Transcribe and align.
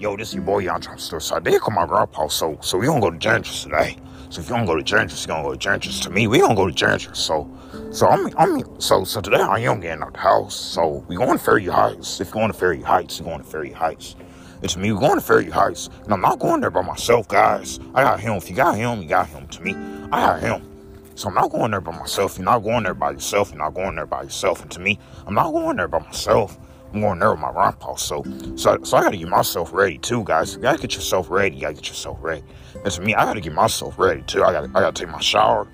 yo, 0.00 0.16
this 0.16 0.32
your 0.32 0.42
boy 0.42 0.66
Store. 0.96 1.20
So 1.20 1.38
did 1.38 1.60
call 1.60 1.74
my 1.74 1.86
grandpa, 1.86 2.28
so 2.28 2.58
so 2.62 2.78
we 2.78 2.86
gonna 2.86 3.00
go 3.00 3.10
to 3.10 3.18
Genders 3.18 3.64
today. 3.64 3.96
So 4.30 4.40
if 4.40 4.48
you 4.48 4.56
don't 4.56 4.64
go 4.64 4.74
to 4.74 4.82
Genders, 4.82 5.20
you 5.20 5.28
gonna 5.28 5.42
go 5.42 5.52
to 5.52 5.58
Genders. 5.58 6.00
To 6.00 6.10
me, 6.10 6.26
we 6.26 6.40
gonna 6.40 6.54
go 6.54 6.66
to 6.66 6.72
Genders. 6.72 7.18
So 7.18 7.50
so 7.92 8.08
I'm 8.08 8.30
I'm 8.38 8.80
so 8.80 9.04
so 9.04 9.20
today 9.20 9.40
I 9.40 9.58
am 9.60 9.80
getting 9.80 10.02
out 10.02 10.14
the 10.14 10.18
house. 10.18 10.56
So 10.56 11.04
we 11.06 11.16
going 11.16 11.36
to 11.36 11.44
Ferry 11.44 11.66
Heights. 11.66 12.20
If 12.20 12.28
you 12.28 12.34
going 12.34 12.50
to 12.50 12.58
Ferry 12.58 12.80
Heights, 12.80 13.18
you 13.18 13.24
going 13.24 13.40
to 13.40 13.44
Ferry 13.44 13.72
Heights. 13.72 14.16
It's 14.62 14.76
me. 14.76 14.92
We're 14.92 15.00
going 15.00 15.16
to 15.16 15.20
Ferry 15.20 15.50
Heights. 15.50 15.88
And 16.04 16.12
I'm 16.12 16.20
not 16.20 16.38
going 16.38 16.60
there 16.60 16.70
by 16.70 16.82
myself, 16.82 17.28
guys. 17.28 17.78
I 17.94 18.02
got 18.02 18.20
him. 18.20 18.34
If 18.34 18.48
you 18.50 18.56
got 18.56 18.76
him, 18.76 19.02
you 19.02 19.08
got 19.08 19.26
him. 19.28 19.46
To 19.48 19.62
me, 19.62 19.74
I 20.12 20.20
got 20.20 20.40
him. 20.40 20.66
So 21.14 21.28
I'm 21.28 21.34
not 21.34 21.50
going 21.50 21.70
there 21.70 21.80
by 21.80 21.98
myself. 21.98 22.36
You're 22.36 22.44
not 22.44 22.60
going 22.60 22.84
there 22.84 22.94
by 22.94 23.12
yourself. 23.12 23.50
You're 23.50 23.58
not 23.58 23.74
going 23.74 23.96
there 23.96 24.06
by 24.06 24.22
yourself. 24.22 24.62
And 24.62 24.70
to 24.70 24.80
me, 24.80 24.98
I'm 25.26 25.34
not 25.34 25.52
going 25.52 25.76
there 25.76 25.88
by 25.88 26.00
myself. 26.00 26.58
Going 26.92 27.20
there 27.20 27.30
with 27.30 27.40
my 27.40 27.52
grandpa. 27.52 27.94
So, 27.94 28.24
so, 28.56 28.82
so 28.82 28.96
I 28.96 29.02
got 29.02 29.10
to 29.10 29.16
get 29.16 29.28
myself 29.28 29.72
ready 29.72 29.98
too, 29.98 30.24
guys. 30.24 30.54
You 30.54 30.62
got 30.62 30.76
to 30.76 30.82
get 30.82 30.94
yourself 30.94 31.30
ready. 31.30 31.54
You 31.54 31.62
got 31.62 31.68
to 31.68 31.74
get 31.74 31.88
yourself 31.88 32.18
ready. 32.20 32.42
And 32.82 32.92
to 32.92 33.00
me, 33.00 33.14
I 33.14 33.24
got 33.24 33.34
to 33.34 33.40
get 33.40 33.52
myself 33.52 33.98
ready 33.98 34.22
too. 34.22 34.42
I 34.42 34.52
got, 34.52 34.64
I 34.64 34.80
got 34.80 34.94
to 34.96 35.04
take 35.04 35.12
my 35.12 35.20
shower. 35.20 35.68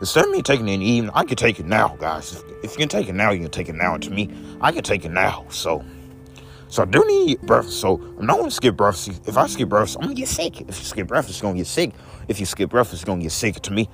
Instead 0.00 0.26
of 0.26 0.30
me 0.30 0.42
taking 0.42 0.68
it 0.68 0.74
in 0.74 0.80
the 0.80 0.86
evening, 0.86 1.12
I 1.14 1.24
can 1.24 1.36
take 1.36 1.58
it 1.58 1.66
now, 1.66 1.96
guys. 1.98 2.32
If, 2.32 2.64
if 2.64 2.72
you 2.72 2.78
can 2.78 2.88
take 2.88 3.08
it 3.08 3.14
now, 3.14 3.30
you 3.30 3.40
can 3.40 3.50
take 3.50 3.68
it 3.68 3.74
now. 3.74 3.94
And 3.94 4.02
to 4.04 4.10
me, 4.10 4.30
I 4.60 4.72
can 4.72 4.82
take 4.82 5.04
it 5.04 5.10
now. 5.10 5.44
So, 5.48 5.84
so 6.68 6.82
I 6.82 6.86
do 6.86 7.04
need 7.06 7.40
breakfast. 7.42 7.80
So 7.80 7.96
I'm 8.18 8.26
not 8.26 8.38
gonna 8.38 8.50
skip 8.50 8.76
breakfast. 8.76 9.26
If 9.26 9.36
I 9.36 9.46
skip 9.46 9.68
breakfast, 9.68 9.96
I'm 9.96 10.02
gonna 10.02 10.14
get 10.14 10.28
sick. 10.28 10.60
If 10.60 10.78
you 10.78 10.84
skip 10.84 11.08
breakfast, 11.08 11.40
you're 11.40 11.50
gonna 11.50 11.58
get 11.58 11.66
sick. 11.66 11.92
If 12.28 12.40
you 12.40 12.46
skip 12.46 12.70
breakfast, 12.70 13.02
you're 13.02 13.12
gonna 13.12 13.22
get 13.22 13.32
sick. 13.32 13.54
To 13.60 13.72
me, 13.72 13.88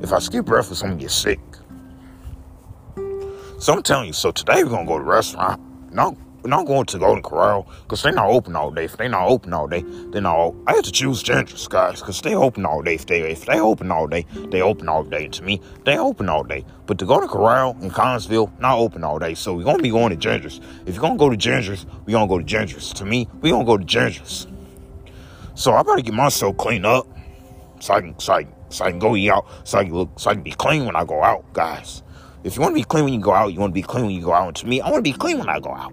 if 0.00 0.12
I 0.12 0.18
skip 0.18 0.46
breakfast, 0.46 0.82
I'm 0.82 0.90
gonna 0.90 1.00
get 1.00 1.10
sick. 1.10 1.40
So 3.58 3.74
I'm 3.74 3.82
telling 3.82 4.06
you. 4.06 4.12
So 4.12 4.30
today 4.30 4.62
we're 4.64 4.70
gonna 4.70 4.86
go 4.86 4.98
to 4.98 5.04
the 5.04 5.10
restaurant. 5.10 5.69
No, 5.92 6.16
not 6.44 6.66
going 6.66 6.86
to 6.86 6.98
Golden 6.98 7.22
Corral 7.22 7.68
because 7.82 8.02
they're 8.02 8.12
not 8.12 8.30
open 8.30 8.56
all 8.56 8.70
day. 8.70 8.84
If 8.84 8.96
they're 8.96 9.08
not 9.08 9.28
open 9.28 9.52
all 9.52 9.66
day, 9.66 9.84
then 10.12 10.26
I 10.26 10.52
I 10.66 10.74
have 10.74 10.84
to 10.84 10.92
choose 10.92 11.22
Ginger's 11.22 11.68
guys, 11.68 12.00
because 12.00 12.20
they 12.22 12.34
open 12.34 12.64
all 12.64 12.82
day. 12.82 12.94
If 12.94 13.06
they 13.06 13.20
if 13.30 13.44
they 13.44 13.60
open 13.60 13.90
all 13.90 14.06
day, 14.06 14.26
they 14.50 14.62
open 14.62 14.88
all 14.88 15.04
day. 15.04 15.28
To 15.28 15.42
me, 15.42 15.60
they 15.84 15.98
open 15.98 16.28
all 16.28 16.44
day. 16.44 16.64
But 16.86 16.98
to 16.98 17.06
Golden 17.06 17.28
Corral 17.28 17.76
in 17.82 17.90
Collinsville, 17.90 18.58
not 18.60 18.78
open 18.78 19.04
all 19.04 19.18
day. 19.18 19.34
So 19.34 19.54
we're 19.54 19.64
gonna 19.64 19.82
be 19.82 19.90
going 19.90 20.10
to 20.10 20.16
Ginger's. 20.16 20.60
If 20.86 20.94
you're 20.94 21.02
gonna 21.02 21.18
go 21.18 21.28
to 21.28 21.36
Ginger's, 21.36 21.86
we're 22.06 22.12
gonna 22.12 22.28
go 22.28 22.38
to 22.38 22.44
Ginger's. 22.44 22.92
To 22.94 23.04
me, 23.04 23.28
we're 23.40 23.52
gonna 23.52 23.64
go 23.64 23.76
to 23.76 23.84
Ginger's. 23.84 24.46
So 25.54 25.74
I 25.74 25.82
better 25.82 26.00
get 26.00 26.14
myself 26.14 26.56
cleaned 26.56 26.86
up 26.86 27.06
so 27.80 27.94
I 27.94 28.00
can 28.00 28.18
so 28.18 28.32
I, 28.34 28.46
so 28.70 28.84
I 28.84 28.90
can 28.90 28.98
go 28.98 29.14
eat 29.16 29.30
out 29.30 29.46
so 29.64 29.78
I 29.78 29.84
can 29.84 29.94
look 29.94 30.18
so 30.18 30.30
I 30.30 30.34
can 30.34 30.42
be 30.42 30.52
clean 30.52 30.86
when 30.86 30.96
I 30.96 31.04
go 31.04 31.22
out, 31.22 31.52
guys. 31.52 32.02
If 32.42 32.56
you 32.56 32.62
want 32.62 32.72
to 32.74 32.80
be 32.80 32.84
clean 32.84 33.04
when 33.04 33.12
you 33.12 33.20
go 33.20 33.32
out, 33.32 33.52
you 33.52 33.60
want 33.60 33.70
to 33.70 33.74
be 33.74 33.82
clean 33.82 34.06
when 34.06 34.14
you 34.14 34.22
go 34.22 34.32
out. 34.32 34.48
And 34.48 34.56
to 34.56 34.66
me, 34.66 34.80
I 34.80 34.90
want 34.90 35.04
to 35.04 35.10
be 35.12 35.16
clean 35.16 35.38
when 35.38 35.48
I 35.48 35.60
go 35.60 35.74
out. 35.74 35.92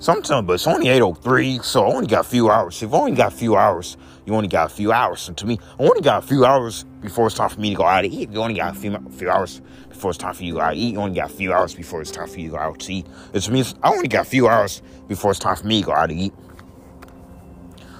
Sometimes, 0.00 0.46
but 0.46 0.54
it's 0.54 0.66
only 0.66 0.88
803, 0.88 1.60
so 1.62 1.86
I 1.86 1.94
only 1.94 2.06
got 2.06 2.20
a 2.20 2.28
few 2.28 2.50
hours. 2.50 2.82
If 2.82 2.92
I 2.92 2.96
only 2.98 3.12
got 3.12 3.32
a 3.32 3.36
few 3.36 3.56
hours, 3.56 3.96
you 4.26 4.34
only 4.34 4.48
got 4.48 4.70
a 4.70 4.74
few 4.74 4.92
hours. 4.92 5.28
And 5.28 5.36
to 5.38 5.46
me, 5.46 5.58
I 5.78 5.82
only 5.82 6.00
got 6.00 6.22
a 6.22 6.26
few 6.26 6.44
hours 6.44 6.84
before 7.00 7.26
it's 7.26 7.36
time 7.36 7.48
for 7.48 7.60
me 7.60 7.70
to 7.70 7.76
go 7.76 7.84
out 7.84 8.02
to 8.02 8.08
eat. 8.08 8.30
You 8.30 8.42
only 8.42 8.54
got 8.54 8.76
a 8.76 8.78
few, 8.78 8.98
few 9.10 9.30
hours 9.30 9.60
before 9.88 10.10
it's 10.10 10.18
time 10.18 10.34
for 10.34 10.44
you 10.44 10.52
to 10.52 10.56
go 10.58 10.62
out 10.62 10.72
to 10.72 10.78
eat. 10.78 10.92
You 10.92 11.00
only 11.00 11.14
got 11.14 11.30
a 11.30 11.34
few 11.34 11.52
hours 11.52 11.74
before 11.74 12.00
it's 12.02 12.10
time 12.10 12.28
for 12.28 12.38
you 12.38 12.48
to 12.48 12.52
go 12.52 12.58
out 12.58 12.78
to 12.80 12.92
eat. 12.92 13.06
It 13.32 13.48
means 13.50 13.74
I 13.82 13.90
only 13.90 14.08
got 14.08 14.26
a 14.26 14.28
few 14.28 14.48
hours 14.48 14.82
before 15.08 15.30
it's 15.30 15.40
time 15.40 15.56
for 15.56 15.66
me 15.66 15.80
to 15.80 15.86
go 15.86 15.92
out 15.92 16.08
to 16.08 16.14
eat. 16.14 16.34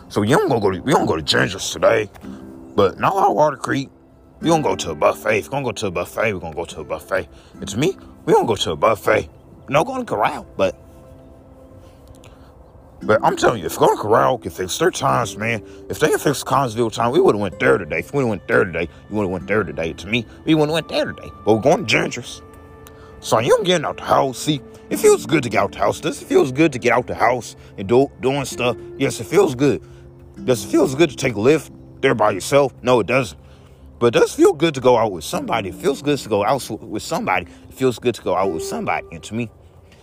So 0.08 0.20
we 0.20 0.28
don't 0.28 0.48
go 0.48 0.70
to 0.70 0.80
we 0.80 0.92
don't 0.92 1.06
go 1.06 1.16
to 1.16 1.22
Ginger's 1.22 1.70
today, 1.70 2.10
but 2.74 2.98
not 2.98 3.16
out 3.16 3.34
Water 3.34 3.56
Creek. 3.56 3.88
We 4.44 4.50
gonna 4.50 4.62
go 4.62 4.76
to 4.76 4.90
a 4.90 4.94
buffet. 4.94 5.38
If 5.38 5.46
we're 5.46 5.52
gonna 5.52 5.64
go 5.64 5.72
to 5.72 5.86
a 5.86 5.90
buffet, 5.90 6.34
we're 6.34 6.40
gonna 6.40 6.54
go 6.54 6.66
to 6.66 6.80
a 6.80 6.84
buffet. 6.84 7.28
It's 7.62 7.76
me, 7.76 7.96
We 8.26 8.34
gonna 8.34 8.46
go 8.46 8.56
to 8.56 8.72
a 8.72 8.76
buffet. 8.76 9.30
No 9.70 9.84
Golden 9.84 10.04
Corral, 10.04 10.46
but 10.58 10.78
but 13.00 13.24
I'm 13.24 13.38
telling 13.38 13.60
you, 13.60 13.66
if 13.66 13.78
Golden 13.78 13.96
Corral 13.96 14.36
can 14.36 14.50
fix 14.50 14.76
their 14.76 14.90
times, 14.90 15.38
man, 15.38 15.64
if 15.88 15.98
they 15.98 16.10
can 16.10 16.18
fix 16.18 16.44
Collinsville 16.44 16.92
time, 16.92 17.12
we 17.12 17.20
would 17.20 17.34
have 17.34 17.40
went 17.40 17.58
there 17.58 17.78
today. 17.78 18.00
If 18.00 18.12
we 18.12 18.22
went 18.22 18.46
there 18.46 18.64
today, 18.64 18.86
you 19.08 19.16
would 19.16 19.22
have 19.22 19.30
went 19.30 19.46
there 19.46 19.64
today. 19.64 19.94
To 19.94 20.06
me, 20.06 20.26
we 20.44 20.54
would 20.54 20.68
have 20.68 20.74
went 20.74 20.88
there 20.90 21.06
today. 21.06 21.30
But 21.46 21.54
we're 21.54 21.62
going 21.62 21.78
to 21.78 21.84
Genders. 21.86 22.42
So 23.20 23.38
I'm 23.38 23.64
getting 23.64 23.86
out 23.86 23.96
the 23.96 24.04
house. 24.04 24.38
See, 24.38 24.60
it 24.90 24.98
feels 24.98 25.24
good 25.24 25.42
to 25.44 25.48
get 25.48 25.60
out 25.60 25.72
the 25.72 25.78
house. 25.78 26.00
Does 26.00 26.20
it 26.20 26.26
feels 26.26 26.52
good 26.52 26.70
to 26.72 26.78
get 26.78 26.92
out 26.92 27.06
the 27.06 27.14
house 27.14 27.56
and 27.78 27.88
do 27.88 28.10
doing 28.20 28.44
stuff? 28.44 28.76
Yes, 28.98 29.20
it 29.20 29.24
feels 29.24 29.54
good. 29.54 29.82
Does 30.44 30.64
it 30.64 30.68
feels 30.68 30.94
good 30.94 31.08
to 31.08 31.16
take 31.16 31.34
a 31.34 31.40
lift 31.40 31.72
there 32.02 32.14
by 32.14 32.30
yourself? 32.30 32.74
No, 32.82 33.00
it 33.00 33.06
doesn't. 33.06 33.38
But 33.98 34.14
it 34.14 34.18
does 34.18 34.34
feel 34.34 34.52
good 34.52 34.74
to 34.74 34.80
go 34.80 34.96
out 34.96 35.12
with 35.12 35.24
somebody. 35.24 35.68
It 35.68 35.76
feels 35.76 36.02
good 36.02 36.18
to 36.18 36.28
go 36.28 36.44
out 36.44 36.68
with 36.82 37.02
somebody. 37.02 37.46
It 37.68 37.74
feels 37.74 37.98
good 37.98 38.14
to 38.16 38.22
go 38.22 38.36
out 38.36 38.52
with 38.52 38.64
somebody. 38.64 39.06
And 39.12 39.22
to 39.24 39.34
me, 39.34 39.50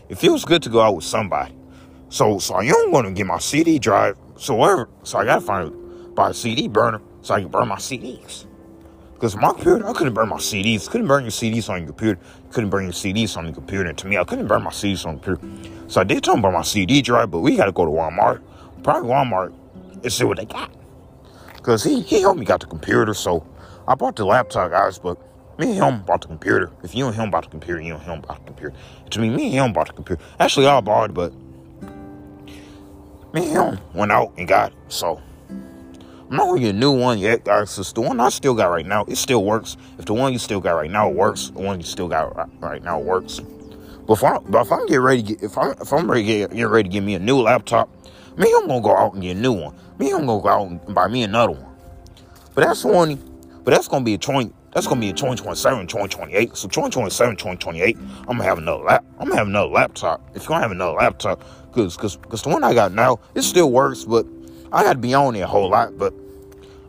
it 0.09 0.17
feels 0.17 0.45
good 0.45 0.63
to 0.63 0.69
go 0.69 0.81
out 0.81 0.95
with 0.95 1.05
somebody. 1.05 1.53
So, 2.09 2.39
so 2.39 2.55
I 2.55 2.63
am 2.63 2.91
going 2.91 3.05
to 3.05 3.11
get 3.11 3.25
my 3.25 3.39
CD 3.39 3.79
drive. 3.79 4.17
So 4.37 4.55
whatever. 4.55 4.89
So 5.03 5.17
I 5.17 5.25
got 5.25 5.35
to 5.35 5.41
find 5.41 6.15
buy 6.15 6.31
a 6.31 6.33
CD 6.33 6.67
burner 6.67 7.01
so 7.21 7.33
I 7.33 7.41
can 7.41 7.49
burn 7.49 7.67
my 7.67 7.77
CDs. 7.77 8.45
Because 9.13 9.35
my 9.35 9.49
computer, 9.51 9.87
I 9.87 9.93
couldn't 9.93 10.13
burn 10.13 10.29
my 10.29 10.37
CDs. 10.37 10.89
Couldn't 10.89 11.07
burn 11.07 11.23
your 11.23 11.31
CDs 11.31 11.69
on 11.69 11.79
your 11.79 11.87
computer. 11.87 12.19
Couldn't 12.51 12.71
burn 12.71 12.83
your 12.85 12.93
CDs 12.93 13.37
on 13.37 13.45
your 13.45 13.53
computer. 13.53 13.87
And 13.87 13.97
to 13.99 14.07
me, 14.07 14.17
I 14.17 14.23
couldn't 14.23 14.47
burn 14.47 14.63
my 14.63 14.71
CDs 14.71 15.05
on 15.05 15.17
the 15.17 15.21
computer. 15.21 15.89
So 15.89 16.01
I 16.01 16.03
did 16.03 16.23
tell 16.23 16.33
them 16.33 16.43
about 16.43 16.53
my 16.53 16.63
CD 16.63 17.01
drive, 17.01 17.29
but 17.29 17.39
we 17.39 17.55
got 17.55 17.65
to 17.65 17.71
go 17.71 17.85
to 17.85 17.91
Walmart. 17.91 18.41
Probably 18.83 19.09
Walmart 19.09 19.53
and 20.03 20.11
see 20.11 20.23
what 20.23 20.37
they 20.37 20.45
got. 20.45 20.71
Because 21.55 21.83
he, 21.83 22.01
he 22.01 22.21
helped 22.21 22.39
me 22.39 22.45
got 22.45 22.61
the 22.61 22.65
computer. 22.65 23.13
So 23.13 23.45
I 23.91 23.95
bought 23.95 24.15
the 24.15 24.23
laptop, 24.23 24.71
guys, 24.71 24.99
but 24.99 25.17
me 25.59 25.77
and 25.77 25.83
him 25.83 26.03
bought 26.03 26.21
the 26.21 26.27
computer. 26.29 26.71
If 26.81 26.95
you 26.95 27.07
and 27.07 27.13
him 27.13 27.29
bought 27.29 27.43
the 27.43 27.49
computer, 27.49 27.81
you 27.81 27.95
and 27.95 28.01
him 28.01 28.21
bought 28.21 28.39
the 28.39 28.45
computer. 28.45 28.73
To 29.09 29.19
me, 29.19 29.29
me 29.29 29.57
and 29.57 29.65
him 29.65 29.73
bought 29.73 29.87
the 29.87 29.93
computer. 29.93 30.23
Actually, 30.39 30.67
I 30.67 30.79
bought 30.79 31.09
it, 31.09 31.13
but 31.13 31.33
me 33.33 33.53
and 33.53 33.75
him 33.75 33.79
went 33.93 34.13
out 34.13 34.31
and 34.37 34.47
got 34.47 34.71
it. 34.71 34.77
So 34.87 35.21
I'm 35.49 36.37
not 36.37 36.45
gonna 36.45 36.61
get 36.61 36.73
a 36.73 36.77
new 36.77 36.93
one 36.93 37.19
yet, 37.19 37.43
guys. 37.43 37.75
Cause 37.75 37.91
the 37.91 37.99
one 37.99 38.21
I 38.21 38.29
still 38.29 38.53
got 38.53 38.67
right 38.67 38.85
now, 38.85 39.03
it 39.09 39.17
still 39.17 39.43
works. 39.43 39.75
If 39.99 40.05
the 40.05 40.13
one 40.13 40.31
you 40.31 40.39
still 40.39 40.61
got 40.61 40.71
right 40.71 40.89
now 40.89 41.09
works, 41.09 41.49
the 41.49 41.59
one 41.59 41.77
you 41.77 41.85
still 41.85 42.07
got 42.07 42.49
right 42.61 42.81
now 42.81 42.97
works. 42.97 43.41
But 44.07 44.13
if, 44.13 44.23
I, 44.23 44.37
but 44.37 44.61
if 44.61 44.71
I'm 44.71 44.85
getting 44.85 45.01
ready 45.01 45.21
get, 45.21 45.43
if 45.43 45.57
I 45.57 45.71
if 45.71 45.91
I'm 45.91 46.09
ready 46.09 46.23
to 46.23 46.27
get, 46.47 46.55
get 46.55 46.69
ready 46.69 46.87
to 46.87 46.93
get 46.93 47.03
me 47.03 47.15
a 47.15 47.19
new 47.19 47.41
laptop, 47.41 47.89
me 48.37 48.53
I'm 48.55 48.67
gonna 48.67 48.79
go 48.79 48.95
out 48.95 49.15
and 49.15 49.21
get 49.21 49.35
a 49.35 49.39
new 49.41 49.51
one. 49.51 49.75
Me 49.99 50.13
I'm 50.13 50.25
gonna 50.25 50.41
go 50.41 50.47
out 50.47 50.69
and 50.69 50.95
buy 50.95 51.09
me 51.09 51.23
another 51.23 51.51
one. 51.51 51.75
But 52.55 52.67
that's 52.67 52.83
the 52.83 52.87
one. 52.87 53.30
But 53.63 53.71
that's 53.71 53.87
gonna 53.87 54.05
be 54.05 54.15
a 54.15 54.17
20. 54.17 54.51
That's 54.73 54.87
gonna 54.87 55.01
be 55.01 55.09
a 55.09 55.13
2027, 55.13 55.87
2028. 55.87 56.55
So 56.55 56.67
2027, 56.67 57.35
2028, 57.35 57.97
I'm 57.97 58.25
gonna 58.25 58.43
have 58.43 58.57
another 58.57 58.83
lap. 58.83 59.05
I'm 59.19 59.27
gonna 59.27 59.37
have 59.37 59.47
another 59.47 59.69
laptop. 59.69 60.21
If 60.33 60.43
you're 60.43 60.49
gonna 60.49 60.61
have 60.61 60.71
another 60.71 60.93
laptop, 60.93 61.43
cause 61.73 61.97
cause 61.97 62.17
cause 62.29 62.41
the 62.41 62.49
one 62.49 62.63
I 62.63 62.73
got 62.73 62.93
now, 62.93 63.19
it 63.35 63.43
still 63.43 63.71
works, 63.71 64.05
but 64.05 64.25
I 64.71 64.83
gotta 64.83 64.99
be 64.99 65.13
on 65.13 65.35
it 65.35 65.41
a 65.41 65.47
whole 65.47 65.69
lot. 65.69 65.97
But 65.97 66.13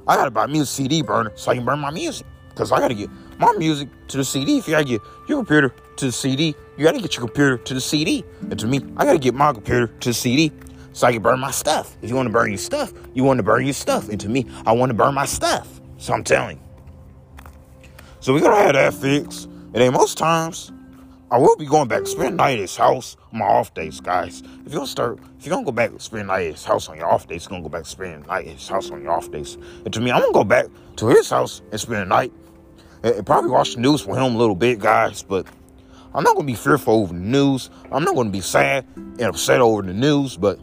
I 0.06 0.16
gotta 0.16 0.30
buy 0.30 0.46
me 0.46 0.60
a 0.60 0.66
CD 0.66 1.02
burner 1.02 1.32
so 1.34 1.50
I 1.50 1.56
can 1.56 1.64
burn 1.64 1.80
my 1.80 1.90
music. 1.90 2.26
Cause 2.54 2.70
I 2.70 2.78
gotta 2.80 2.94
get 2.94 3.10
my 3.38 3.52
music 3.52 3.88
to 4.08 4.18
the 4.18 4.24
CD. 4.24 4.58
If 4.58 4.68
you 4.68 4.72
gotta 4.72 4.84
get 4.84 5.00
your 5.28 5.38
computer 5.38 5.74
to 5.96 6.06
the 6.06 6.12
CD, 6.12 6.54
you 6.76 6.84
gotta 6.84 7.00
get 7.00 7.16
your 7.16 7.26
computer 7.26 7.58
to 7.58 7.74
the 7.74 7.80
CD. 7.80 8.24
And 8.40 8.58
to 8.58 8.66
me, 8.66 8.80
I 8.96 9.04
gotta 9.04 9.18
get 9.18 9.34
my 9.34 9.52
computer 9.52 9.88
to 9.88 10.08
the 10.10 10.14
CD 10.14 10.52
so 10.92 11.06
I 11.06 11.12
can 11.12 11.22
burn 11.22 11.40
my 11.40 11.50
stuff. 11.50 11.96
If 12.02 12.10
you 12.10 12.16
want 12.16 12.26
to 12.26 12.32
burn 12.32 12.50
your 12.50 12.58
stuff, 12.58 12.92
you 13.14 13.24
want 13.24 13.38
to 13.38 13.42
burn 13.42 13.64
your 13.64 13.74
stuff. 13.74 14.08
And 14.08 14.20
to 14.20 14.28
me, 14.28 14.46
I 14.66 14.72
want 14.72 14.90
to 14.90 14.94
burn 14.94 15.14
my 15.14 15.24
stuff. 15.24 15.81
So 16.02 16.12
I'm 16.12 16.24
telling 16.24 16.56
you. 16.56 17.46
So 18.18 18.34
we 18.34 18.40
gotta 18.40 18.56
have 18.56 18.72
that 18.72 18.92
fixed. 18.92 19.44
And 19.44 19.74
then 19.74 19.92
most 19.92 20.18
times, 20.18 20.72
I 21.30 21.38
will 21.38 21.54
be 21.54 21.64
going 21.64 21.86
back 21.86 22.00
to 22.00 22.06
spend 22.06 22.38
night 22.38 22.54
at 22.54 22.58
his 22.58 22.76
house 22.76 23.16
on 23.32 23.38
my 23.38 23.44
off 23.44 23.72
days, 23.72 24.00
guys. 24.00 24.42
If 24.66 24.72
you're 24.72 24.80
gonna 24.80 24.86
start, 24.88 25.20
if 25.38 25.46
you're 25.46 25.54
gonna 25.54 25.64
go 25.64 25.70
back 25.70 25.90
and 25.90 26.02
spend 26.02 26.26
night 26.26 26.48
at 26.48 26.54
his 26.54 26.64
house 26.64 26.88
on 26.88 26.96
your 26.96 27.06
off 27.06 27.28
days, 27.28 27.44
you're 27.44 27.50
gonna 27.50 27.62
go 27.62 27.68
back 27.68 27.82
and 27.82 27.86
spend 27.86 28.26
night 28.26 28.48
at 28.48 28.54
his 28.54 28.68
house 28.68 28.90
on 28.90 29.00
your 29.00 29.12
off 29.12 29.30
days. 29.30 29.56
And 29.84 29.94
to 29.94 30.00
me, 30.00 30.10
I'm 30.10 30.22
gonna 30.22 30.32
go 30.32 30.42
back 30.42 30.66
to 30.96 31.06
his 31.06 31.30
house 31.30 31.62
and 31.70 31.80
spend 31.80 32.00
the 32.00 32.06
night. 32.06 32.32
And, 33.04 33.24
probably 33.24 33.52
watch 33.52 33.74
the 33.74 33.80
news 33.80 34.00
for 34.00 34.16
him 34.16 34.34
a 34.34 34.38
little 34.38 34.56
bit, 34.56 34.80
guys. 34.80 35.22
But 35.22 35.46
I'm 36.12 36.24
not 36.24 36.34
gonna 36.34 36.48
be 36.48 36.56
fearful 36.56 36.94
over 36.94 37.14
the 37.14 37.20
news. 37.20 37.70
I'm 37.92 38.02
not 38.02 38.16
gonna 38.16 38.30
be 38.30 38.40
sad 38.40 38.86
and 38.96 39.20
upset 39.20 39.60
over 39.60 39.82
the 39.82 39.94
news. 39.94 40.36
But 40.36 40.58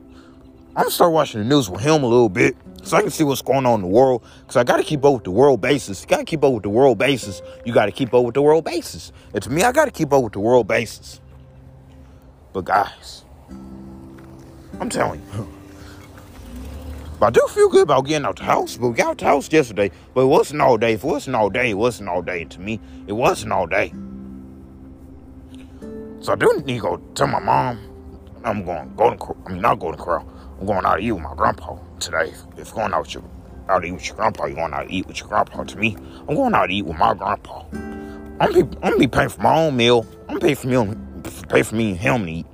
I'm 0.76 0.84
gonna 0.84 0.92
start 0.92 1.14
watching 1.14 1.40
the 1.40 1.48
news 1.48 1.70
with 1.70 1.80
him 1.80 2.04
a 2.04 2.08
little 2.08 2.28
bit 2.28 2.58
so 2.84 2.98
I 2.98 3.02
can 3.02 3.12
see 3.12 3.24
what's 3.24 3.42
going 3.42 3.66
on 3.66 3.76
in 3.76 3.82
the 3.82 3.88
world. 3.88 4.24
Because 4.42 4.58
I 4.58 4.64
got 4.64 4.78
to 4.78 4.84
keep 4.84 5.04
up 5.04 5.14
with 5.14 5.24
the 5.24 5.32
world 5.32 5.62
basis. 5.62 6.02
You 6.02 6.08
got 6.08 6.18
to 6.18 6.26
keep 6.26 6.44
up 6.44 6.54
with 6.54 6.64
the 6.64 6.70
world 6.70 6.98
basis. 6.98 7.42
You 7.66 7.74
got 7.74 7.86
to 7.86 7.92
keep 7.92 8.14
up 8.14 8.24
with 8.24 8.36
the 8.36 8.42
world 8.42 8.66
basis. 8.66 9.12
And 9.34 9.44
to 9.44 9.50
me, 9.50 9.64
I 9.64 9.72
got 9.72 9.86
to 9.86 9.92
keep 9.92 10.12
up 10.14 10.24
with 10.24 10.34
the 10.34 10.40
world 10.40 10.68
basis. 10.68 11.20
But 12.54 12.66
guys, 12.66 13.24
I'm 14.80 14.90
telling 14.90 15.22
you. 15.22 15.50
I 17.22 17.30
do 17.30 17.46
feel 17.50 17.68
good 17.68 17.84
about 17.84 18.06
getting 18.06 18.26
out 18.26 18.38
the 18.38 18.46
house. 18.46 18.78
But 18.78 18.90
we 18.90 18.96
got 18.96 19.10
out 19.10 19.18
the 19.18 19.26
house 19.26 19.52
yesterday. 19.52 19.92
But 20.14 20.22
it 20.22 20.28
wasn't 20.28 20.62
all 20.62 20.78
day. 20.78 20.94
If 20.94 21.04
it 21.04 21.08
wasn't 21.08 21.36
all 21.36 21.50
day, 21.50 21.72
it 21.72 21.78
wasn't 21.78 22.10
all 22.10 22.22
day. 22.22 22.46
to 22.46 22.60
me, 22.60 22.80
it 23.08 23.14
wasn't 23.14 23.52
all 23.52 23.68
day. 23.68 23.94
So 26.22 26.34
I 26.34 26.36
do 26.36 26.62
need 26.66 26.76
to 26.76 26.80
go 26.80 26.98
tell 27.16 27.28
my 27.28 27.40
mom 27.40 27.80
I'm 28.44 28.64
going, 28.64 28.94
going 28.96 29.18
to, 29.18 29.36
I 29.46 29.52
mean, 29.52 29.62
not 29.62 29.80
going 29.80 29.96
to 29.96 30.02
Corral. 30.02 30.28
I'm 30.60 30.66
going 30.66 30.86
out 30.86 30.98
to 30.98 31.02
eat 31.02 31.12
with 31.12 31.22
my 31.22 31.34
grandpa 31.36 31.78
today. 32.00 32.34
If 32.58 32.74
going 32.74 32.94
out 32.94 33.04
with 33.04 33.14
your 33.14 33.24
out 33.70 33.80
to 33.80 33.88
eat 33.88 33.92
with 33.94 34.08
your 34.08 34.16
grandpa, 34.18 34.46
you're 34.46 34.56
going 34.56 34.74
out 34.74 34.88
to 34.88 34.94
eat 34.94 35.08
with 35.08 35.20
your 35.20 35.30
grandpa. 35.30 35.64
To 35.64 35.78
me, 35.78 35.96
I'm 36.28 36.36
going 36.36 36.54
out 36.54 36.68
to 36.68 36.74
eat 36.74 36.86
with 36.86 36.98
my 36.98 37.14
grandpa. 37.14 37.64
I'm 38.42 38.54
be, 38.54 38.78
I'm 38.84 38.98
be 38.98 39.08
paying 39.08 39.30
for 39.30 39.42
my 39.42 39.58
own 39.58 39.78
meal. 39.78 40.06
I'm 40.28 40.40
paying 40.40 40.56
for 40.56 40.68
me, 40.68 40.96
pay 41.48 41.64
for 41.64 41.76
me 41.76 41.92
and 41.92 42.00
him 42.00 42.26
to 42.26 42.32
eat. 42.32 42.46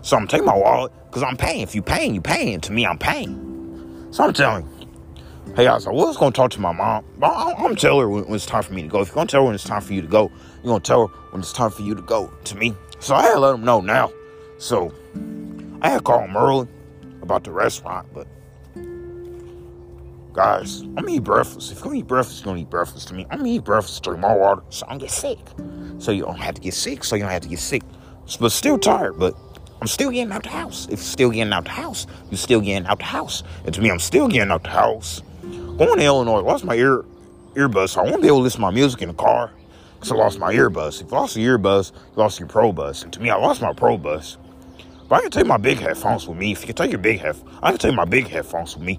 So 0.00 0.16
I'm 0.16 0.26
taking 0.26 0.46
my 0.46 0.56
wallet 0.56 0.92
because 1.06 1.22
I'm 1.22 1.36
paying. 1.36 1.60
If 1.60 1.74
you 1.74 1.82
paying, 1.82 2.14
you 2.14 2.22
paying. 2.22 2.60
To 2.62 2.72
me, 2.72 2.86
I'm 2.86 2.98
paying. 2.98 4.08
So 4.12 4.24
I'm 4.24 4.32
telling 4.32 4.66
you, 4.66 5.54
hey, 5.54 5.66
I 5.66 5.74
was 5.74 5.86
like, 5.86 5.94
well, 5.94 6.06
I 6.06 6.08
was 6.08 6.16
going 6.16 6.32
to 6.32 6.36
talk 6.36 6.50
to 6.52 6.60
my 6.60 6.72
mom. 6.72 7.04
I'm, 7.22 7.66
I'm 7.66 7.76
tell 7.76 8.00
her 8.00 8.08
when, 8.08 8.32
it's 8.34 8.46
time 8.46 8.62
for 8.62 8.72
me 8.72 8.82
to 8.82 8.88
go. 8.88 9.00
If 9.00 9.08
you're 9.08 9.14
going 9.14 9.26
to 9.26 9.30
tell 9.30 9.42
her 9.42 9.46
when 9.46 9.54
it's 9.54 9.64
time 9.64 9.82
for 9.82 9.92
you 9.92 10.00
to 10.00 10.08
go, 10.08 10.30
you're 10.62 10.70
going 10.70 10.80
to 10.80 10.86
tell 10.86 11.08
her 11.08 11.14
when 11.30 11.40
it's 11.42 11.52
time 11.52 11.70
for 11.70 11.82
you 11.82 11.94
to 11.94 12.02
go 12.02 12.32
to 12.44 12.56
me. 12.56 12.74
So 12.98 13.14
I 13.14 13.22
had 13.22 13.34
to 13.34 13.40
let 13.40 13.52
them 13.52 13.64
know 13.64 13.80
now. 13.80 14.12
So 14.58 14.94
I 15.82 15.90
had 15.90 15.98
to 15.98 16.02
call 16.02 16.20
them 16.20 16.36
early 16.36 16.68
about 17.22 17.44
the 17.44 17.50
restaurant, 17.50 18.06
but 18.12 18.26
guys, 20.32 20.82
I'm 20.82 20.94
gonna 20.96 21.12
eat 21.12 21.24
breakfast. 21.24 21.72
If 21.72 21.82
gonna 21.82 21.96
eat 21.96 22.06
breakfast, 22.06 22.40
you're 22.40 22.52
gonna 22.52 22.62
eat 22.62 22.70
breakfast 22.70 23.08
to 23.08 23.14
me. 23.14 23.26
I'm 23.30 23.38
gonna 23.38 23.50
eat 23.50 23.64
breakfast, 23.64 24.02
drink 24.02 24.20
more 24.20 24.38
water, 24.38 24.62
so 24.70 24.86
I 24.86 24.90
don't 24.90 24.98
get 24.98 25.10
sick. 25.10 25.38
So 25.98 26.10
you 26.10 26.24
don't 26.24 26.38
have 26.38 26.54
to 26.56 26.60
get 26.60 26.74
sick, 26.74 27.04
so 27.04 27.16
you 27.16 27.22
don't 27.22 27.30
have 27.30 27.42
to 27.42 27.48
get 27.48 27.58
sick. 27.58 27.82
But 28.40 28.50
still 28.52 28.78
tired, 28.78 29.18
but 29.18 29.36
I'm 29.80 29.88
still 29.88 30.10
getting 30.10 30.32
out 30.32 30.44
the 30.44 30.48
house. 30.48 30.84
If 30.84 30.90
you're 30.90 30.98
still 30.98 31.30
getting 31.30 31.52
out 31.52 31.64
the 31.64 31.70
house, 31.70 32.06
you're 32.30 32.38
still 32.38 32.60
getting 32.60 32.86
out 32.86 32.98
the 32.98 33.04
house. 33.04 33.42
And 33.64 33.74
to 33.74 33.80
me, 33.80 33.90
I'm 33.90 33.98
still 33.98 34.28
getting 34.28 34.52
out 34.52 34.62
the 34.62 34.70
house. 34.70 35.22
Going 35.42 35.98
to 35.98 36.04
Illinois, 36.04 36.40
lost 36.40 36.64
my 36.64 36.76
ear 36.76 37.04
earbuds, 37.54 37.90
so 37.90 38.00
I 38.00 38.08
won't 38.08 38.22
be 38.22 38.28
able 38.28 38.38
to 38.38 38.42
listen 38.44 38.58
to 38.58 38.62
my 38.62 38.70
music 38.70 39.02
in 39.02 39.08
the 39.08 39.14
car. 39.14 39.50
Because 39.94 40.12
I 40.12 40.14
lost 40.14 40.38
my 40.38 40.54
earbuds. 40.54 41.00
If 41.02 41.10
you 41.10 41.16
lost 41.16 41.34
the 41.34 41.44
earbuds, 41.44 41.92
you 41.92 42.22
lost 42.22 42.38
your 42.38 42.48
pro 42.48 42.72
bus. 42.72 43.02
And 43.02 43.12
to 43.12 43.20
me, 43.20 43.28
I 43.30 43.36
lost 43.36 43.60
my 43.60 43.72
pro 43.72 43.98
bus. 43.98 44.36
But 45.12 45.18
I 45.18 45.22
can 45.24 45.30
take 45.30 45.46
my 45.46 45.58
big 45.58 45.76
headphones 45.76 46.26
with 46.26 46.38
me. 46.38 46.52
If 46.52 46.62
you 46.62 46.68
can 46.68 46.74
take 46.74 46.90
your 46.90 46.98
big 46.98 47.20
head, 47.20 47.36
I 47.62 47.68
can 47.68 47.78
take 47.78 47.94
my 47.94 48.06
big 48.06 48.28
headphones 48.28 48.74
with 48.74 48.82
me. 48.82 48.98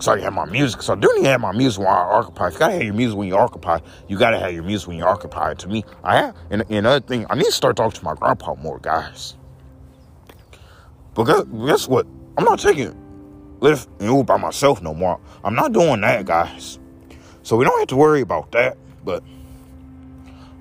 So 0.00 0.12
I 0.12 0.14
can 0.14 0.24
have 0.24 0.32
my 0.32 0.46
music. 0.46 0.80
So 0.80 0.94
I 0.94 0.96
do 0.96 1.12
need 1.14 1.24
to 1.24 1.28
have 1.28 1.42
my 1.42 1.52
music 1.52 1.80
when 1.80 1.88
I 1.88 2.00
occupy. 2.00 2.48
You 2.48 2.58
gotta 2.58 2.72
have 2.72 2.82
your 2.82 2.94
music 2.94 3.18
when 3.18 3.28
you 3.28 3.36
occupy, 3.36 3.80
you 4.08 4.18
gotta 4.18 4.38
have 4.38 4.54
your 4.54 4.62
music 4.62 4.88
when 4.88 4.96
you 4.96 5.04
occupy. 5.04 5.52
To 5.52 5.68
me, 5.68 5.84
I 6.02 6.16
have. 6.16 6.36
And, 6.48 6.62
and 6.62 6.72
another 6.72 7.00
thing, 7.00 7.26
I 7.28 7.34
need 7.34 7.44
to 7.44 7.52
start 7.52 7.76
talking 7.76 7.98
to 8.00 8.02
my 8.02 8.14
grandpa 8.14 8.54
more, 8.54 8.78
guys. 8.78 9.36
But 11.12 11.24
guess, 11.24 11.42
guess 11.66 11.86
what? 11.86 12.06
I'm 12.38 12.44
not 12.46 12.58
taking 12.58 12.96
Lyft 13.60 13.88
and 14.00 14.08
Uber 14.08 14.24
by 14.24 14.38
myself 14.38 14.80
no 14.80 14.94
more. 14.94 15.20
I'm 15.44 15.54
not 15.54 15.74
doing 15.74 16.00
that, 16.00 16.24
guys. 16.24 16.78
So 17.42 17.58
we 17.58 17.66
don't 17.66 17.78
have 17.78 17.88
to 17.88 17.96
worry 17.96 18.22
about 18.22 18.52
that. 18.52 18.78
But 19.04 19.22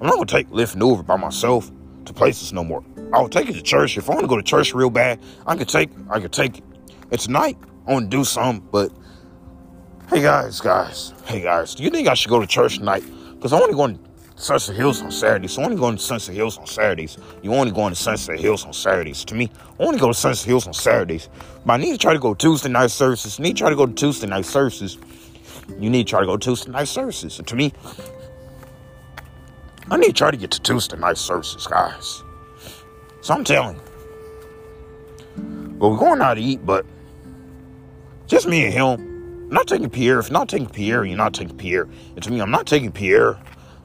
I'm 0.02 0.08
not 0.08 0.16
gonna 0.16 0.26
take 0.26 0.50
Lyft 0.50 0.74
and 0.74 0.84
Uber 0.84 1.04
by 1.04 1.16
myself 1.16 1.72
to 2.06 2.14
places 2.14 2.54
no 2.54 2.64
more. 2.64 2.84
I'll 3.14 3.30
take 3.30 3.50
it 3.50 3.54
to 3.54 3.62
church. 3.62 3.98
If 3.98 4.10
I 4.10 4.14
want 4.14 4.24
to 4.24 4.28
go 4.28 4.38
to 4.38 4.44
church 4.44 4.74
real 4.74 4.90
bad, 4.90 5.20
I 5.46 5.56
could 5.56 5.70
take 5.70 5.90
I 6.10 6.20
could 6.20 6.32
take 6.32 6.60
it. 6.60 6.64
And 7.12 7.20
tonight 7.20 7.58
I 7.88 7.94
want 7.94 8.12
to 8.12 8.18
do 8.18 8.24
something, 8.24 8.68
but 8.72 8.92
hey 10.10 10.22
guys, 10.22 10.60
guys, 10.62 11.14
hey 11.26 11.42
guys, 11.42 11.76
do 11.76 11.84
you 11.84 11.90
think 11.90 12.08
I 12.08 12.14
should 12.14 12.30
go 12.30 12.40
to 12.40 12.48
church 12.48 12.78
tonight? 12.78 13.04
Because 13.34 13.54
I 13.54 13.60
only 13.60 13.74
going 13.74 13.98
to 13.98 14.12
Sunset 14.42 14.76
Hills 14.76 15.02
on 15.04 15.12
Saturdays. 15.12 15.52
So 15.54 15.62
I 15.62 15.66
only 15.66 15.78
going 15.78 15.98
to 15.98 16.02
Sunset 16.02 16.34
Hills 16.34 16.58
on 16.58 16.66
Saturdays. 16.66 17.18
You 17.44 17.54
only 17.54 17.72
going 17.72 17.94
to 17.94 18.00
Sunset 18.00 18.40
Hills 18.40 18.66
on 18.66 18.74
Saturdays. 18.74 19.24
To 19.26 19.36
me, 19.36 19.52
I 19.80 19.84
only 19.84 20.00
go 20.00 20.08
to 20.08 20.14
Sunset 20.16 20.48
Hills 20.48 20.66
on 20.66 20.74
Saturdays. 20.74 21.30
But 21.64 21.74
I 21.74 21.78
need 21.78 21.92
to 21.92 21.98
try 22.00 22.14
to 22.14 22.20
go 22.20 22.34
Tuesday 22.34 22.70
night 22.70 22.90
services. 22.90 23.40
I 23.40 23.44
need 23.44 23.58
to 23.58 23.60
try 23.60 23.70
to 23.70 23.76
go 23.76 23.86
to 23.86 23.94
Tuesday 23.94 24.28
night 24.28 24.46
services. 24.46 24.98
You 25.80 25.92
need 25.92 26.08
to 26.08 26.10
try 26.10 26.22
to 26.22 26.26
go 26.26 26.38
Tuesday 26.38 26.72
night 26.72 26.88
services. 26.88 27.40
To 27.46 27.56
me, 27.56 27.72
I 29.92 29.98
need 29.98 30.08
to 30.08 30.14
try 30.14 30.32
to 30.32 30.38
get 30.38 30.52
to 30.52 30.62
Tuesday 30.62 30.98
night 30.98 31.18
services, 31.18 31.68
guys. 31.68 32.24
So 33.20 33.34
I'm 33.34 33.44
telling 33.44 33.76
you. 33.76 33.82
But 35.78 35.90
we're 35.90 35.98
going 35.98 36.22
out 36.22 36.36
to 36.36 36.42
eat, 36.42 36.66
but 36.66 36.86
just 38.26 38.48
me 38.48 38.64
and 38.64 38.74
him. 38.74 39.48
I'm 39.48 39.50
not 39.50 39.68
taking 39.68 39.90
Pierre. 39.90 40.20
If 40.20 40.32
not 40.32 40.48
taking 40.48 40.70
Pierre, 40.70 41.04
you're 41.04 41.18
not 41.18 41.34
taking 41.34 41.58
Pierre. 41.58 41.90
And 42.16 42.24
to 42.24 42.32
me, 42.32 42.40
I'm 42.40 42.52
not 42.52 42.68
taking 42.68 42.94
Pierre 42.94 43.38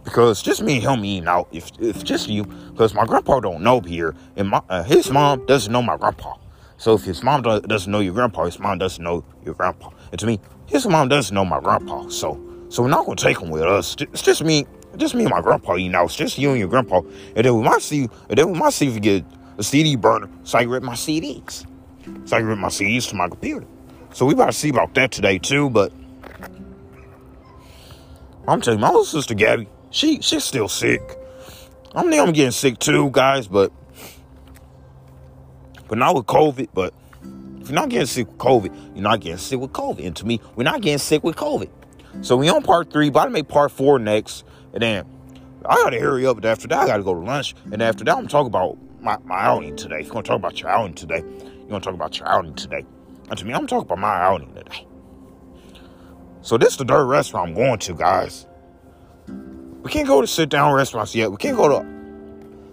because 0.05 0.43
just 0.43 0.63
me 0.63 0.75
and 0.75 0.85
him 0.85 1.05
eating 1.05 1.27
out. 1.27 1.49
If 1.51 1.73
if 1.81 2.05
just 2.05 2.29
you, 2.29 2.45
because 2.45 2.95
my 2.95 3.05
grandpa 3.05 3.41
don't 3.41 3.65
know 3.65 3.81
Pierre, 3.81 4.15
and 4.37 4.51
my, 4.51 4.63
uh, 4.69 4.85
his 4.85 5.11
mom 5.11 5.45
doesn't 5.47 5.73
know 5.73 5.83
my 5.83 5.97
grandpa. 5.97 6.35
So 6.77 6.95
if 6.95 7.03
his 7.03 7.25
mom 7.25 7.43
doesn't 7.43 7.91
know 7.91 7.99
your 7.99 8.15
grandpa, 8.15 8.45
his 8.45 8.61
mom 8.61 8.79
doesn't 8.79 9.03
know 9.03 9.25
your 9.45 9.55
grandpa. 9.55 9.91
And 10.13 10.21
to 10.21 10.27
me, 10.27 10.39
his 10.67 10.87
mom 10.87 11.09
doesn't 11.09 11.35
know 11.35 11.45
my 11.45 11.59
grandpa. 11.59 12.09
So 12.11 12.41
so 12.69 12.85
we're 12.85 12.91
not 12.91 13.07
gonna 13.07 13.17
take 13.17 13.41
him 13.41 13.51
with 13.51 13.63
us. 13.63 13.97
It's 13.99 14.23
just 14.23 14.45
me 14.45 14.67
just 14.97 15.15
me 15.15 15.25
and 15.25 15.31
my 15.31 15.41
grandpa 15.41 15.75
you 15.75 15.89
know, 15.89 16.05
It's 16.05 16.17
just 16.17 16.39
you 16.39 16.51
and 16.51 16.59
your 16.59 16.69
grandpa. 16.69 17.03
And 17.35 17.45
then 17.45 17.57
we 17.57 17.63
might 17.63 17.83
see, 17.83 18.09
and 18.29 18.39
then 18.39 18.53
we 18.53 18.59
might 18.59 18.73
see 18.73 18.89
if 18.89 18.95
we 18.95 19.01
get 19.01 19.25
a 19.59 19.63
CD 19.63 19.97
burner 19.97 20.29
so 20.45 20.59
I 20.59 20.63
can 20.63 20.71
rip 20.71 20.83
my 20.83 20.95
CDs. 20.95 21.67
So 22.25 22.37
I 22.37 22.41
can 22.41 22.47
rip 22.47 22.59
my 22.59 22.69
CDs 22.69 23.09
to 23.11 23.17
my 23.17 23.29
computer. 23.29 23.67
So 24.13 24.27
we 24.27 24.35
about 24.35 24.47
to 24.47 24.53
see 24.53 24.71
about 24.71 24.95
that 24.95 25.11
today 25.11 25.39
too, 25.39 25.71
but 25.71 25.93
I'm 28.49 28.61
telling 28.61 28.79
you, 28.79 28.83
my 28.83 28.89
little 28.89 29.05
sister 29.05 29.35
Gabby, 29.35 29.69
she 29.91 30.21
she's 30.21 30.45
still 30.45 30.69
sick. 30.69 31.03
I'm 31.95 32.13
I'm 32.13 32.33
getting 32.33 32.53
sick 32.53 32.79
too, 32.79 33.11
guys, 33.11 33.49
but 33.49 33.73
but 35.89 35.99
not 35.99 36.15
with 36.15 36.27
COVID, 36.27 36.69
but 36.73 36.95
if 37.61 37.69
you're 37.69 37.75
not 37.75 37.89
getting 37.89 38.07
sick 38.07 38.29
with 38.29 38.39
COVID, 38.39 38.95
you're 38.95 39.03
not 39.03 39.21
getting 39.21 39.39
sick 39.39 39.59
with 39.59 39.73
COVID. 39.73 40.07
And 40.07 40.15
to 40.17 40.27
me, 40.27 40.41
we're 40.55 40.65
not 40.65 40.81
getting 40.81 40.99
sick 40.99 41.25
with 41.25 41.37
COVID. 41.37 41.69
So 42.23 42.37
we 42.37 42.49
on 42.49 42.63
part 42.63 42.93
three, 42.93 43.09
about 43.09 43.25
to 43.25 43.31
make 43.31 43.49
part 43.49 43.73
four 43.73 43.99
next. 43.99 44.45
And 44.77 44.83
then 44.83 45.07
I 45.65 45.75
gotta 45.77 45.99
hurry 45.99 46.27
up. 46.27 46.45
After 46.45 46.69
that, 46.69 46.81
I 46.81 46.87
gotta 46.87 47.03
go 47.03 47.15
to 47.15 47.21
lunch. 47.21 47.55
And 47.73 47.81
after 47.81 48.05
that, 48.05 48.15
I'm 48.15 48.29
talking 48.29 48.49
about 48.49 48.77
my, 49.01 49.17
my 49.25 49.41
outing 49.41 49.75
today. 49.75 50.03
You're 50.03 50.13
gonna 50.13 50.23
talk 50.23 50.37
about 50.37 50.61
your 50.61 50.69
outing 50.69 50.93
today, 50.93 51.25
you're 51.25 51.69
gonna 51.71 51.81
talk 51.81 51.95
about 51.95 52.19
your 52.19 52.29
outing 52.29 52.55
today. 52.55 52.85
And 53.31 53.39
to 53.39 53.47
me, 53.47 53.55
I'm 53.55 53.67
talking 53.67 53.87
about 53.87 53.99
my 53.99 54.21
outing 54.21 54.53
today. 54.53 54.87
So 56.43 56.59
this 56.59 56.73
is 56.73 56.77
the 56.77 56.85
third 56.85 57.07
restaurant 57.07 57.49
I'm 57.49 57.55
going 57.55 57.79
to, 57.79 57.95
guys. 57.95 58.47
We 59.83 59.91
can't 59.91 60.07
go 60.07 60.21
to 60.21 60.27
sit 60.27 60.51
down 60.51 60.75
restaurants 60.75 61.15
yet. 61.15 61.31
We 61.31 61.39
can't 61.39 61.57
go 61.57 61.69
to 61.71 61.87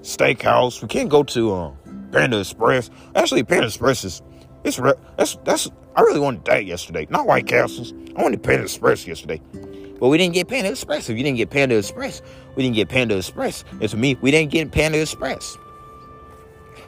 steakhouse. 0.02 0.82
We 0.82 0.90
can't 0.90 1.10
go 1.10 1.24
to 1.24 1.54
um, 1.54 1.78
Panda 2.12 2.38
Express. 2.38 2.90
Actually, 3.16 3.44
Panda 3.44 3.68
Express 3.68 4.04
is 4.04 4.22
it's 4.66 4.78
re- 4.78 4.94
that's 5.16 5.38
that's 5.46 5.72
I 5.96 6.02
really 6.02 6.20
wanted 6.20 6.44
that 6.46 6.66
yesterday. 6.66 7.08
Not 7.10 7.28
White 7.28 7.48
Castles. 7.48 7.94
I 8.18 8.22
wanted 8.22 8.44
Panda 8.44 8.64
Express 8.64 9.08
yesterday. 9.08 9.40
But 10.04 10.10
we 10.10 10.18
didn't 10.18 10.34
get 10.34 10.50
Panda 10.50 10.70
Express. 10.70 11.10
If 11.10 11.16
you 11.16 11.24
didn't 11.24 11.38
get 11.38 11.50
Panda 11.50 11.78
Express, 11.78 12.22
we 12.58 12.64
didn't 12.64 12.76
get 12.76 12.90
Panda 12.90 13.16
Express. 13.16 13.64
And 13.80 13.90
to 13.90 13.96
me, 13.96 14.16
we 14.16 14.32
didn't 14.32 14.52
get 14.52 14.70
Panda 14.70 15.00
Express. 15.00 15.58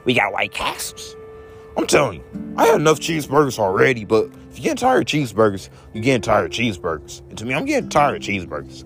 We 0.03 0.13
got 0.13 0.33
White 0.33 0.51
Castles. 0.51 1.15
I'm 1.77 1.87
telling 1.87 2.19
you, 2.19 2.53
I 2.57 2.65
had 2.65 2.81
enough 2.81 2.99
cheeseburgers 2.99 3.57
already, 3.57 4.03
but 4.03 4.25
if 4.25 4.57
you're 4.59 4.63
getting 4.63 4.75
tired 4.75 5.03
of 5.03 5.05
cheeseburgers, 5.07 5.69
you're 5.93 6.03
getting 6.03 6.23
tired 6.23 6.43
of 6.47 6.51
cheeseburgers. 6.51 7.21
And 7.29 7.37
to 7.37 7.45
me, 7.45 7.53
I'm 7.53 7.63
getting 7.63 7.87
tired 7.87 8.17
of 8.17 8.21
cheeseburgers. 8.21 8.81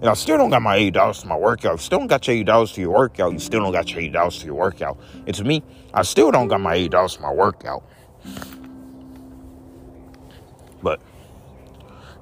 And 0.00 0.06
I 0.06 0.14
still 0.14 0.38
don't 0.38 0.48
got 0.48 0.62
my 0.62 0.78
$80 0.78 1.20
to 1.20 1.26
my 1.26 1.36
workout. 1.36 1.72
You 1.72 1.78
still 1.78 1.98
don't 1.98 2.08
got 2.08 2.26
your 2.26 2.42
$80 2.42 2.72
to 2.72 2.80
your 2.80 2.94
workout. 2.94 3.34
You 3.34 3.38
still 3.38 3.60
don't 3.60 3.72
got 3.72 3.92
your 3.92 4.00
$80 4.00 4.40
to 4.40 4.46
your 4.46 4.54
workout. 4.54 4.98
And 5.26 5.36
to 5.36 5.44
me, 5.44 5.62
I 5.92 6.04
still 6.04 6.30
don't 6.30 6.48
got 6.48 6.62
my 6.62 6.74
$80 6.74 7.16
to 7.16 7.20
my 7.20 7.34
workout. 7.34 7.84
But 10.82 11.02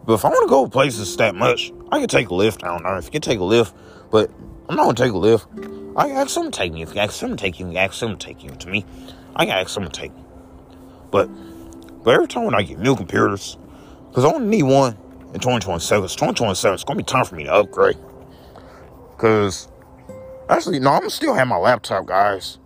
but 0.06 0.14
if 0.14 0.25
I 0.25 0.28
want 0.28 0.44
to 0.44 0.48
go 0.48 0.68
places 0.68 1.16
that 1.16 1.34
much, 1.34 1.72
I 1.90 1.98
can 1.98 2.08
take 2.08 2.28
a 2.28 2.34
lift. 2.34 2.62
I 2.62 2.68
don't 2.68 2.84
know 2.84 2.96
If 2.96 3.06
you 3.06 3.10
can 3.10 3.22
take 3.22 3.40
a 3.40 3.44
lift, 3.44 3.75
but 4.10 4.30
I'm 4.68 4.76
not 4.76 4.84
gonna 4.84 4.94
take 4.94 5.12
a 5.12 5.18
lift. 5.18 5.46
I 5.96 6.10
ask 6.10 6.30
someone 6.30 6.52
to 6.52 6.58
take 6.58 6.72
me. 6.72 6.82
If 6.82 6.94
you 6.94 7.00
ask 7.00 7.12
someone 7.12 7.36
to 7.36 7.42
take 7.42 7.58
you, 7.58 7.68
you 7.70 7.76
ask 7.76 7.94
someone 7.94 8.18
to 8.18 8.26
take 8.26 8.44
you. 8.44 8.50
To 8.50 8.68
me, 8.68 8.84
I 9.34 9.46
can 9.46 9.56
ask 9.56 9.70
someone 9.70 9.90
to 9.90 10.00
take 10.00 10.14
me. 10.14 10.22
But 11.10 11.26
but 12.04 12.14
every 12.14 12.28
time 12.28 12.44
when 12.44 12.54
I 12.54 12.62
get 12.62 12.78
new 12.78 12.94
computers, 12.94 13.56
because 14.08 14.25
I 14.25 14.32
only 14.32 14.46
need 14.46 14.62
one 14.62 14.96
in 15.34 15.40
2027. 15.40 16.04
It's 16.04 16.14
2027. 16.14 16.75
It's 16.75 16.84
gonna 16.84 16.98
be 16.98 17.02
time 17.02 17.25
for 17.25 17.34
me 17.34 17.44
to 17.44 17.52
upgrade. 17.52 17.98
Cause 19.18 19.68
actually, 20.48 20.78
no, 20.78 20.90
I'm 20.90 21.00
gonna 21.00 21.10
still 21.10 21.34
have 21.34 21.48
my 21.48 21.56
laptop, 21.56 22.06
guys. 22.06 22.58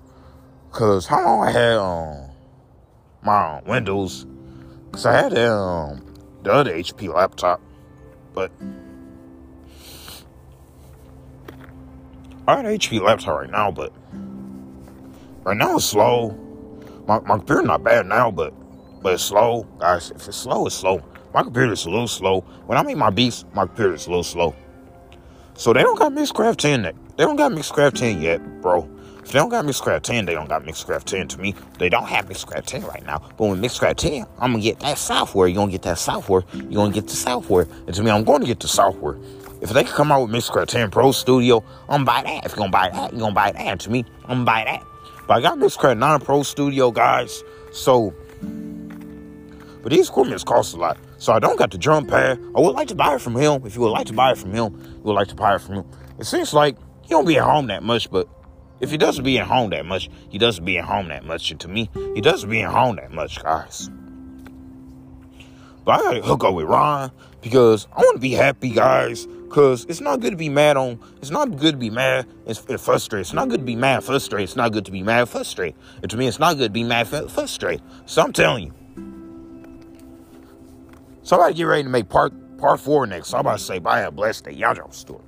Cause 0.72 1.06
how 1.06 1.24
long 1.24 1.46
I 1.48 1.50
had 1.52 1.76
um 1.78 2.30
my 3.22 3.62
Windows? 3.62 4.26
Cause 4.92 5.06
I 5.06 5.12
had 5.22 5.38
um 5.38 6.09
other 6.46 6.72
HP 6.72 7.12
laptop, 7.12 7.60
but 8.34 8.50
I 12.48 12.56
had 12.56 12.64
HP 12.64 13.00
laptop 13.00 13.40
right 13.40 13.50
now, 13.50 13.70
but 13.70 13.92
right 15.44 15.56
now 15.56 15.76
it's 15.76 15.84
slow. 15.84 16.30
My, 17.06 17.20
my 17.20 17.36
computer 17.36 17.62
not 17.62 17.84
bad 17.84 18.06
now, 18.06 18.30
but 18.30 18.54
but 19.02 19.14
it's 19.14 19.22
slow, 19.22 19.66
guys. 19.78 20.10
If 20.10 20.28
it's 20.28 20.36
slow, 20.36 20.66
it's 20.66 20.74
slow. 20.74 21.02
My 21.32 21.42
computer 21.42 21.72
is 21.72 21.86
a 21.86 21.90
little 21.90 22.08
slow. 22.08 22.40
When 22.66 22.76
I 22.76 22.82
make 22.82 22.96
my 22.96 23.10
beats, 23.10 23.44
my 23.54 23.66
computer 23.66 23.94
is 23.94 24.06
a 24.06 24.10
little 24.10 24.24
slow. 24.24 24.54
So 25.54 25.72
they 25.72 25.82
don't 25.82 25.98
got 25.98 26.12
Mixcraft 26.12 26.56
10 26.56 26.82
They 26.82 26.92
don't 27.18 27.36
got 27.36 27.52
Mixcraft 27.52 27.94
10 27.94 28.22
yet, 28.22 28.60
bro. 28.62 28.88
If 29.22 29.32
they 29.32 29.38
don't 29.38 29.50
got 29.50 29.64
Mixcraft 29.64 30.02
10, 30.02 30.24
they 30.24 30.34
don't 30.34 30.48
got 30.48 30.64
Mixcraft 30.64 31.04
10 31.04 31.28
to 31.28 31.40
me. 31.40 31.54
They 31.78 31.88
don't 31.88 32.06
have 32.08 32.26
Mixcraft 32.26 32.64
10 32.66 32.82
right 32.84 33.04
now. 33.04 33.18
But 33.36 33.46
when 33.46 33.62
Mixcraft 33.62 33.96
10, 33.96 34.26
I'm 34.38 34.52
gonna 34.52 34.62
get 34.62 34.80
that 34.80 34.98
software. 34.98 35.46
You're 35.46 35.56
gonna 35.56 35.72
get 35.72 35.82
that 35.82 35.98
software. 35.98 36.42
You're 36.54 36.70
gonna 36.70 36.92
get 36.92 37.06
the 37.06 37.16
software. 37.16 37.66
And 37.86 37.94
to 37.94 38.02
me, 38.02 38.10
I'm 38.10 38.24
going 38.24 38.40
to 38.40 38.46
get 38.46 38.60
the 38.60 38.68
software. 38.68 39.16
If 39.60 39.70
they 39.70 39.84
can 39.84 39.92
come 39.92 40.10
out 40.10 40.22
with 40.22 40.30
Mixcraft 40.30 40.68
10 40.68 40.90
Pro 40.90 41.12
Studio, 41.12 41.62
I'm 41.88 42.04
gonna 42.04 42.04
buy 42.04 42.22
that. 42.22 42.46
If 42.46 42.52
you're 42.52 42.58
gonna 42.58 42.70
buy 42.70 42.88
that, 42.88 43.12
you're 43.12 43.20
gonna 43.20 43.34
buy 43.34 43.52
that. 43.52 43.80
To 43.80 43.90
me, 43.90 44.04
I'm 44.24 44.38
gonna 44.38 44.44
buy 44.44 44.64
that. 44.64 44.82
But 45.26 45.34
I 45.34 45.40
got 45.42 45.58
Mixcraft 45.58 45.98
9 45.98 46.20
Pro 46.20 46.42
Studio, 46.42 46.90
guys. 46.90 47.44
So, 47.72 48.14
but 49.82 49.92
these 49.92 50.08
equipments 50.08 50.44
cost 50.44 50.74
a 50.74 50.78
lot. 50.78 50.96
So 51.18 51.34
I 51.34 51.38
don't 51.38 51.58
got 51.58 51.70
the 51.70 51.78
drum 51.78 52.06
pad. 52.06 52.40
I 52.56 52.60
would 52.60 52.74
like 52.74 52.88
to 52.88 52.94
buy 52.94 53.14
it 53.14 53.20
from 53.20 53.36
him. 53.36 53.66
If 53.66 53.74
you 53.74 53.82
would 53.82 53.90
like 53.90 54.06
to 54.06 54.14
buy 54.14 54.32
it 54.32 54.38
from 54.38 54.52
him, 54.52 54.80
you 54.80 55.00
would 55.02 55.12
like 55.12 55.28
to 55.28 55.34
buy 55.34 55.54
it 55.54 55.60
from 55.60 55.74
him. 55.76 55.84
It 56.18 56.24
seems 56.24 56.54
like 56.54 56.76
he 57.02 57.10
don't 57.10 57.26
be 57.26 57.36
at 57.36 57.44
home 57.44 57.66
that 57.66 57.82
much, 57.82 58.10
but 58.10 58.26
if 58.80 58.90
he 58.90 58.96
doesn't 58.96 59.24
be 59.24 59.38
at 59.38 59.46
home 59.46 59.70
that 59.70 59.86
much, 59.86 60.10
he 60.28 60.38
doesn't 60.38 60.64
be 60.64 60.78
at 60.78 60.84
home 60.84 61.08
that 61.08 61.24
much. 61.24 61.50
And 61.50 61.60
to 61.60 61.68
me, 61.68 61.90
he 62.14 62.20
doesn't 62.20 62.48
be 62.48 62.62
at 62.62 62.70
home 62.70 62.96
that 62.96 63.12
much, 63.12 63.42
guys. 63.42 63.90
But 65.84 66.00
I 66.00 66.02
gotta 66.02 66.22
hook 66.22 66.44
up 66.44 66.54
with 66.54 66.66
Ron 66.66 67.10
because 67.40 67.86
I 67.92 68.00
want 68.00 68.16
to 68.16 68.20
be 68.20 68.32
happy, 68.32 68.70
guys. 68.70 69.26
Cause 69.50 69.84
it's 69.88 70.00
not 70.00 70.20
good 70.20 70.30
to 70.30 70.36
be 70.36 70.48
mad 70.48 70.76
on. 70.76 71.00
It's 71.16 71.30
not 71.30 71.56
good 71.56 71.72
to 71.72 71.76
be 71.76 71.90
mad 71.90 72.24
and 72.46 72.56
frustrated. 72.56 73.26
It's 73.26 73.32
not 73.32 73.48
good 73.48 73.58
to 73.58 73.66
be 73.66 73.74
mad, 73.74 74.04
frustrated. 74.04 74.44
It's 74.44 74.54
not 74.54 74.70
good 74.70 74.84
to 74.84 74.92
be 74.92 75.02
mad, 75.02 75.28
frustrated. 75.28 75.74
And 76.02 76.10
to 76.12 76.16
me, 76.16 76.28
it's 76.28 76.38
not 76.38 76.56
good 76.56 76.68
to 76.68 76.72
be 76.72 76.84
mad, 76.84 77.08
frustrated. 77.08 77.82
So 78.06 78.22
I'm 78.22 78.32
telling 78.32 78.66
you, 78.66 78.74
somebody 81.24 81.54
get 81.54 81.64
ready 81.64 81.82
to 81.82 81.88
make 81.88 82.08
part 82.08 82.32
part 82.58 82.78
four 82.78 83.06
next. 83.08 83.30
So 83.30 83.38
I'm 83.38 83.40
about 83.40 83.58
to 83.58 83.64
say, 83.64 83.80
bye, 83.80 83.98
have 83.98 84.08
a 84.08 84.12
blessed 84.12 84.44
day. 84.44 84.52
Y'all 84.52 84.92
story. 84.92 85.24